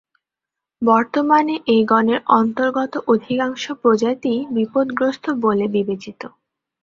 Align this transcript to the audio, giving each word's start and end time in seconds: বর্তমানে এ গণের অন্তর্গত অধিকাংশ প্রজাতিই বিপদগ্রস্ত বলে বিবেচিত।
বর্তমানে 0.81 1.55
এ 1.67 1.87
গণের 1.87 2.19
অন্তর্গত 2.35 2.93
অধিকাংশ 3.07 3.63
প্রজাতিই 3.81 4.39
বিপদগ্রস্ত 4.55 5.25
বলে 5.43 5.65
বিবেচিত। 5.75 6.21